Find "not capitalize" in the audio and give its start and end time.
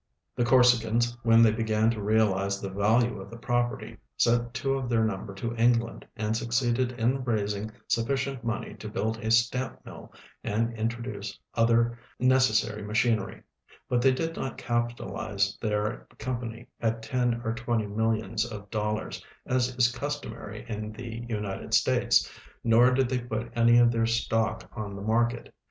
14.35-15.55